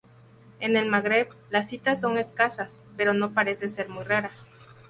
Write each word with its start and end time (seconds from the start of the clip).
En 0.59 0.77
el 0.77 0.89
Magreb 0.89 1.29
las 1.51 1.69
citas 1.69 2.01
son 2.01 2.17
escasas, 2.17 2.79
pero 2.97 3.13
no 3.13 3.35
parece 3.35 3.69
ser 3.69 3.87
muy 3.87 4.03
rara. 4.03 4.31